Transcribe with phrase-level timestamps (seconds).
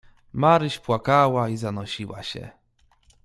[0.33, 2.49] "Maryś płakała i zanosiła się."